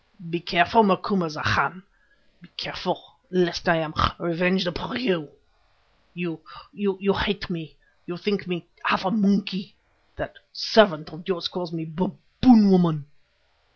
[0.31, 1.83] Be careful, Macumazahn,
[2.41, 5.29] be careful, lest I am revenged upon you.
[6.15, 6.41] You,
[6.73, 7.75] you hate me;
[8.07, 9.75] you think me half a monkey;
[10.15, 13.05] that servant of yours calls me Baboon woman.